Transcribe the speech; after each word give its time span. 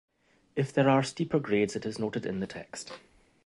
If 0.55 0.73
there 0.73 0.89
are 0.89 1.03
steeper 1.03 1.37
grades 1.39 1.75
it 1.75 1.85
is 1.85 1.99
noted 1.99 2.25
in 2.25 2.39
the 2.39 2.47
text. 2.47 2.91